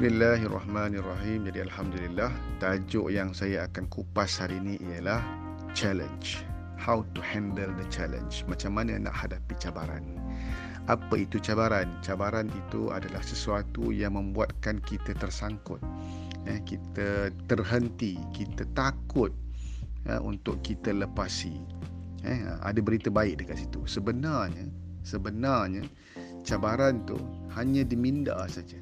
[0.00, 1.44] Bismillahirrahmanirrahim.
[1.52, 5.20] Jadi alhamdulillah tajuk yang saya akan kupas hari ini ialah
[5.76, 6.40] challenge.
[6.80, 8.48] How to handle the challenge.
[8.48, 10.00] Macam mana nak hadapi cabaran.
[10.88, 11.84] Apa itu cabaran?
[12.00, 15.84] Cabaran itu adalah sesuatu yang membuatkan kita tersangkut.
[16.48, 19.36] Eh, kita terhenti, kita takut
[20.08, 21.60] eh, untuk kita lepasi.
[22.24, 23.84] Eh, ada berita baik dekat situ.
[23.84, 24.64] Sebenarnya,
[25.04, 25.84] sebenarnya
[26.48, 27.20] cabaran tu
[27.52, 28.80] hanya diminda saja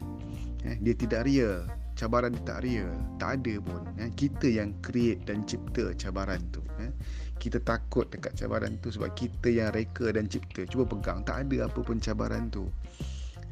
[0.67, 1.67] eh, dia tidak real
[1.99, 4.11] cabaran dia tak real tak ada pun eh.
[4.15, 6.91] kita yang create dan cipta cabaran tu eh.
[7.39, 10.67] kita takut dekat cabaran tu sebab kita yang reka dan cipta.
[10.67, 11.23] Cuba pegang.
[11.23, 12.67] Tak ada apa pun cabaran tu.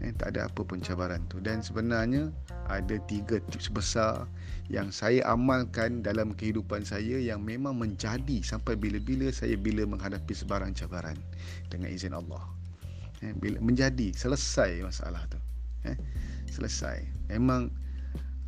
[0.05, 1.41] Eh, tak ada apa pun cabaran tu.
[1.41, 2.28] Dan sebenarnya
[2.69, 4.27] ada tiga tips besar
[4.69, 10.75] yang saya amalkan dalam kehidupan saya yang memang menjadi sampai bila-bila saya bila menghadapi sebarang
[10.77, 11.16] cabaran.
[11.70, 12.42] Dengan izin Allah.
[13.25, 15.41] Eh, bila menjadi selesai masalah tu
[15.85, 15.98] eh
[16.48, 17.05] selesai.
[17.28, 17.69] Memang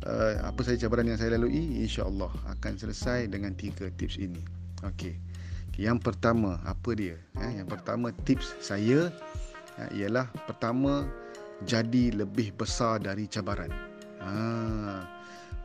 [0.07, 4.41] uh, apa saja cabaran yang saya lalui insya-Allah akan selesai dengan tiga tips ini.
[4.87, 5.19] Okey.
[5.79, 7.15] Yang pertama, apa dia?
[7.39, 9.13] Eh, yang pertama tips saya
[9.79, 11.07] uh, ialah pertama
[11.63, 13.71] jadi lebih besar dari cabaran.
[14.19, 15.18] Ha,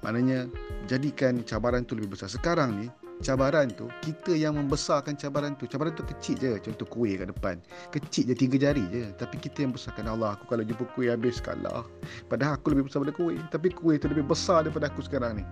[0.04, 0.46] maknanya
[0.84, 2.28] jadikan cabaran tu lebih besar.
[2.28, 2.86] Sekarang ni
[3.22, 5.64] cabaran tu kita yang membesarkan cabaran tu.
[5.64, 7.56] Cabaran tu kecil je contoh kuih kat depan.
[7.88, 9.08] Kecil je tiga jari je.
[9.16, 10.10] Tapi kita yang besarkan.
[10.10, 11.88] Allah aku kalau jumpa kuih habis kalah
[12.28, 13.38] padahal aku lebih besar daripada kuih.
[13.48, 15.44] Tapi kuih tu lebih besar daripada aku sekarang ni.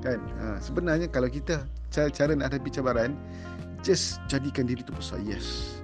[0.00, 0.22] Kan?
[0.40, 3.12] Ha, sebenarnya kalau kita cara, cara nak hadapi cabaran
[3.84, 5.20] just jadikan diri tu besar.
[5.20, 5.76] Yes.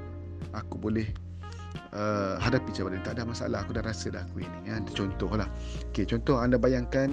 [0.57, 1.05] Aku boleh
[1.93, 3.05] uh, hadapi cabaran.
[3.05, 3.61] Tak ada masalah.
[3.67, 4.73] Aku dah rasa dah kuih ni.
[4.73, 4.81] Ya.
[4.97, 5.51] contoh lah
[5.93, 7.13] okay, contoh anda bayangkan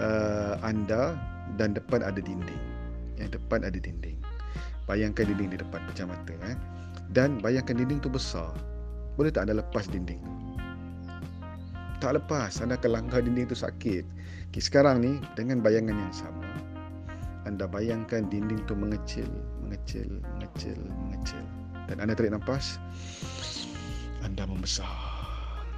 [0.00, 1.14] uh, anda
[1.60, 2.80] dan depan ada dinding
[3.20, 4.16] yang depan ada dinding.
[4.88, 6.56] Bayangkan dinding di depan macam mata eh.
[7.12, 8.50] Dan bayangkan dinding tu besar.
[9.14, 10.18] Boleh tak anda lepas dinding?
[12.00, 14.08] Tak lepas, anda akan langgar dinding tu sakit.
[14.50, 16.48] Okay, sekarang ni dengan bayangan yang sama,
[17.44, 19.28] anda bayangkan dinding tu mengecil,
[19.60, 20.08] mengecil,
[20.40, 21.44] mengecil, mengecil.
[21.86, 22.80] Dan anda tarik nafas,
[24.24, 24.88] anda membesar,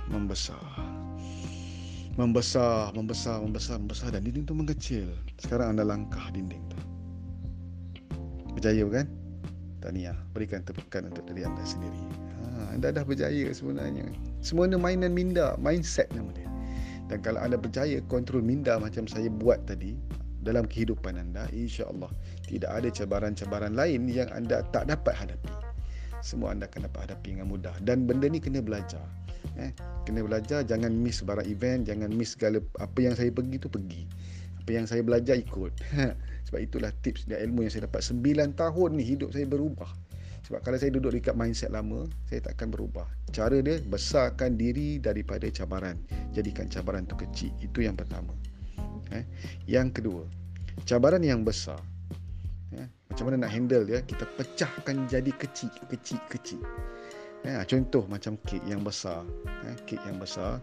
[0.09, 0.63] membesar,
[2.17, 5.09] membesar, membesar, membesar, membesar dan dinding tu mengecil.
[5.41, 6.79] Sekarang anda langkah dinding tu.
[8.53, 9.07] Berjaya bukan?
[9.81, 10.17] Tahniah.
[10.37, 12.03] Berikan tepukan untuk diri anda sendiri.
[12.45, 14.13] Ha, anda dah berjaya sebenarnya.
[14.45, 15.57] Semuanya mainan minda.
[15.57, 16.49] Mindset nama dia.
[17.09, 19.97] Dan kalau anda berjaya kontrol minda macam saya buat tadi
[20.45, 22.13] dalam kehidupan anda, insya-Allah
[22.45, 25.62] tidak ada cabaran-cabaran lain yang anda tak dapat hadapi.
[26.23, 29.03] Semua anda akan dapat hadapi dengan mudah dan benda ni kena belajar.
[29.59, 29.75] Eh,
[30.07, 34.07] kena belajar jangan miss barang event, jangan miss segala apa yang saya pergi tu pergi.
[34.63, 35.75] Apa yang saya belajar ikut.
[36.47, 39.91] Sebab itulah tips dan ilmu yang saya dapat 9 tahun ni hidup saya berubah.
[40.47, 43.07] Sebab kalau saya duduk dekat mindset lama, saya tak akan berubah.
[43.31, 45.99] Cara dia besarkan diri daripada cabaran.
[46.35, 47.51] Jadikan cabaran tu kecil.
[47.63, 48.35] Itu yang pertama.
[49.15, 49.25] Eh?
[49.71, 50.25] Yang kedua,
[50.87, 51.79] cabaran yang besar.
[53.13, 54.01] Macam mana nak handle dia?
[54.01, 56.61] Kita pecahkan jadi kecil, kecil, kecil.
[57.45, 57.61] Eh?
[57.69, 59.23] Contoh macam kek yang besar.
[59.69, 59.77] Eh?
[59.85, 60.59] Kek yang besar.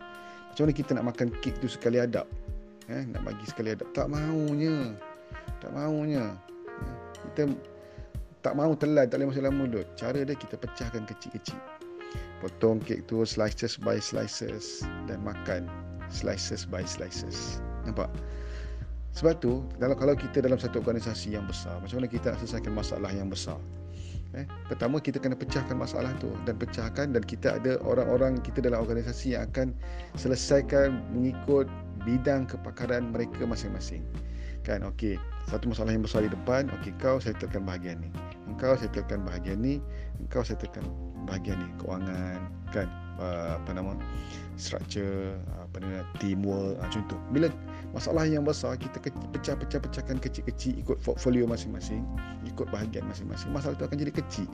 [0.50, 2.26] Macam mana kita nak makan kek tu sekali adab?
[2.90, 3.06] Eh?
[3.14, 3.94] Nak bagi sekali adab.
[3.94, 4.98] Tak maunya
[5.60, 6.36] tak maunya
[7.32, 7.52] kita
[8.40, 11.60] tak mau telan tak boleh masuk dalam mulut cara dia kita pecahkan kecil-kecil
[12.40, 15.68] potong kek tu slices by slices dan makan
[16.08, 18.08] slices by slices nampak
[19.14, 22.74] sebab tu kalau kalau kita dalam satu organisasi yang besar macam mana kita nak selesaikan
[22.74, 23.58] masalah yang besar?
[24.38, 28.86] Eh pertama kita kena pecahkan masalah tu dan pecahkan dan kita ada orang-orang kita dalam
[28.86, 29.74] organisasi yang akan
[30.14, 31.66] selesaikan mengikut
[32.06, 34.06] bidang kepakaran mereka masing-masing.
[34.62, 34.86] Kan?
[34.86, 35.18] Okey
[35.50, 38.10] satu masalah yang besar di depan okey kau settlekan bahagian ni.
[38.50, 39.82] Engkau settlekan bahagian ni
[40.22, 40.86] engkau settlekan
[41.26, 41.68] bahagian ni.
[41.82, 42.40] Kewangan
[42.70, 42.88] kan?
[43.20, 44.00] Uh, apa nama?
[44.56, 47.52] Structure apa nama teamwork uh, contoh bila
[47.92, 48.96] masalah yang besar kita
[49.36, 52.04] pecah-pecah-pecahkan kecil-kecil ikut portfolio masing-masing
[52.48, 54.48] ikut bahagian masing-masing masalah itu akan jadi kecil.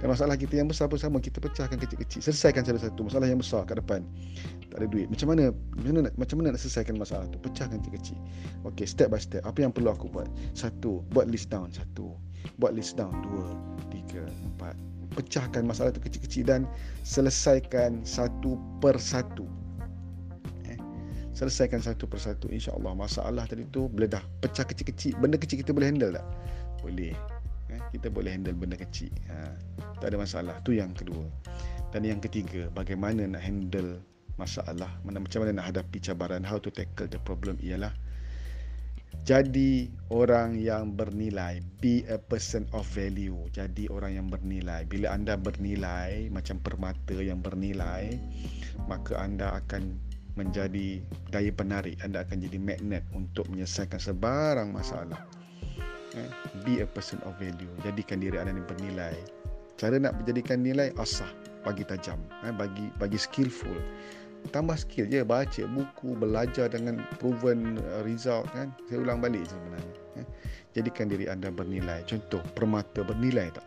[0.00, 2.24] Dan masalah kita yang besar pun sama kita pecahkan kecil-kecil.
[2.24, 4.00] Selesaikan satu-satu masalah yang besar kat depan.
[4.72, 5.08] Tak ada duit.
[5.12, 7.36] Macam mana macam mana nak, macam mana nak selesaikan masalah tu?
[7.40, 8.16] Pecahkan kecil-kecil.
[8.64, 11.70] Okey step by step apa yang perlu aku buat satu buat list down.
[11.72, 12.16] Satu
[12.60, 13.12] buat list down.
[13.24, 13.56] Dua
[13.92, 14.24] tiga
[14.54, 14.76] empat.
[15.16, 16.68] Pecahkan masalah tu kecil-kecil dan
[17.06, 19.48] selesaikan satu per satu.
[21.36, 22.96] Selesaikan satu persatu insya-Allah.
[22.96, 25.20] Masalah tadi tu boleh dah pecah kecil-kecil.
[25.20, 26.24] Benda kecil kita boleh handle tak?
[26.80, 27.12] Boleh.
[27.68, 29.12] Eh, kita boleh handle benda kecil.
[29.28, 29.52] Ha,
[30.00, 30.56] tak ada masalah.
[30.64, 31.28] Tu yang kedua.
[31.92, 34.00] Dan yang ketiga bagaimana nak handle
[34.40, 34.88] masalah?
[35.04, 36.40] Mana macam mana nak hadapi cabaran?
[36.40, 37.60] How to tackle the problem?
[37.60, 37.92] Ialah
[39.26, 43.34] jadi orang yang bernilai be a person of value.
[43.50, 44.86] Jadi orang yang bernilai.
[44.86, 48.14] Bila anda bernilai macam permata yang bernilai
[48.86, 49.98] maka anda akan
[50.38, 51.02] menjadi
[51.34, 51.98] daya penarik.
[52.06, 55.26] Anda akan jadi magnet untuk menyelesaikan sebarang masalah.
[56.14, 56.30] Eh,
[56.62, 57.66] be a person of value.
[57.82, 59.18] Jadikan diri anda yang bernilai.
[59.74, 61.28] Cara nak menjadikan nilai asah.
[61.66, 62.22] Bagi tajam.
[62.46, 63.74] Eh, bagi bagi skillful
[64.50, 68.74] tambah skill je baca buku belajar dengan proven uh, result kan?
[68.90, 70.26] Saya ulang balik sebenarnya eh.
[70.74, 72.02] jadikan diri anda bernilai.
[72.08, 73.66] Contoh permata bernilai tak?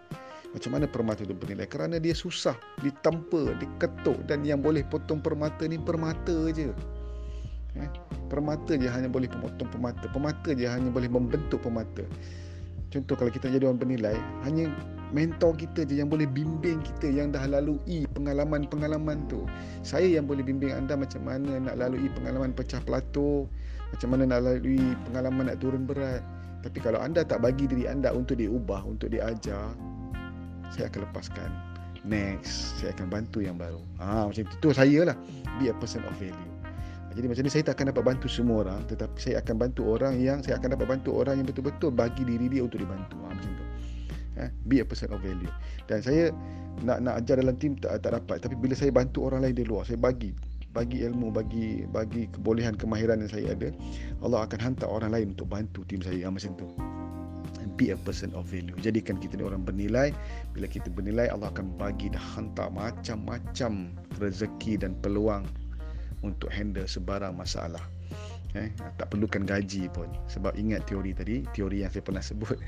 [0.49, 1.69] Macam mana permata itu bernilai?
[1.69, 6.73] Kerana dia susah ditempa diketuk dan yang boleh potong permata ni permata je.
[7.77, 7.89] Eh.
[8.27, 10.09] permata je hanya boleh potong permata.
[10.09, 12.01] Permata je hanya boleh membentuk permata.
[12.89, 14.17] Contoh kalau kita jadi orang bernilai
[14.49, 14.73] hanya
[15.09, 19.45] mentor kita je yang boleh bimbing kita yang dah lalui pengalaman-pengalaman tu.
[19.81, 23.49] Saya yang boleh bimbing anda macam mana nak lalui pengalaman pecah pelato,
[23.89, 26.21] macam mana nak lalui pengalaman nak turun berat.
[26.61, 29.73] Tapi kalau anda tak bagi diri anda untuk diubah, untuk diajar,
[30.69, 31.49] saya akan lepaskan.
[32.07, 33.83] Next, saya akan bantu yang baru.
[33.99, 34.55] Ah ha, macam itu.
[34.55, 35.17] Itu saya lah.
[35.59, 36.53] Be a person of value.
[37.09, 40.21] Jadi macam ni saya tak akan dapat bantu semua orang tetapi saya akan bantu orang
[40.21, 43.17] yang saya akan dapat bantu orang yang betul-betul bagi diri dia untuk dibantu.
[43.25, 43.68] Ha, macam tu
[44.39, 45.51] eh, be a person of value.
[45.85, 46.31] Dan saya
[46.81, 48.39] nak nak ajar dalam tim tak tak dapat.
[48.39, 50.31] Tapi bila saya bantu orang lain di luar saya bagi
[50.69, 53.73] bagi ilmu bagi bagi kebolehan kemahiran yang saya ada
[54.21, 56.67] Allah akan hantar orang lain untuk bantu tim saya yang macam tu.
[57.79, 58.75] Be a person of value.
[58.83, 60.11] Jadikan kita ni orang bernilai.
[60.51, 65.47] Bila kita bernilai Allah akan bagi dah hantar macam-macam rezeki dan peluang
[66.19, 67.79] untuk handle sebarang masalah.
[68.51, 68.67] Eh
[68.99, 70.11] tak perlukan gaji pun.
[70.27, 72.59] Sebab ingat teori tadi teori yang saya pernah sebut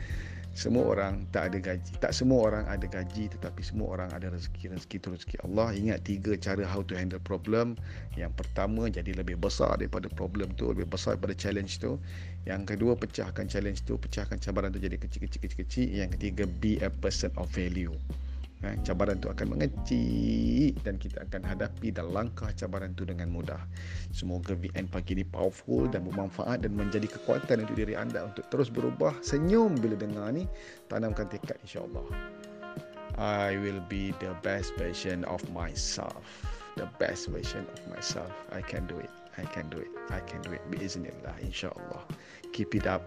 [0.52, 1.92] semua orang tak ada gaji.
[2.04, 5.68] Tak semua orang ada gaji tetapi semua orang ada rezeki rezeki itu rezeki Allah.
[5.72, 7.80] Ingat tiga cara how to handle problem.
[8.20, 11.96] Yang pertama jadi lebih besar daripada problem tu lebih besar daripada challenge tu.
[12.44, 16.92] Yang kedua pecahkan challenge tu pecahkan cabaran tu jadi kecil-kecil kecil-kecil yang ketiga be a
[16.92, 17.96] person of value
[18.86, 23.58] cabaran itu akan mengecil dan kita akan hadapi dan langkah cabaran itu dengan mudah.
[24.14, 28.70] Semoga VN pagi ini powerful dan bermanfaat dan menjadi kekuatan untuk diri anda untuk terus
[28.70, 29.18] berubah.
[29.26, 30.46] Senyum bila dengar ni,
[30.94, 32.06] tanamkan tekad insya-Allah.
[33.18, 36.22] I will be the best version of myself.
[36.80, 38.32] The best version of myself.
[38.54, 39.12] I can do it.
[39.36, 39.92] I can do it.
[40.14, 40.64] I can do it.
[40.72, 42.06] Biiznillah insya-Allah.
[42.56, 43.04] Keep it up.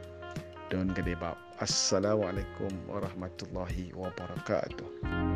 [0.73, 1.39] Don't give up.
[1.63, 5.34] Assalamualaikum warahmatullahi wabarakatuh.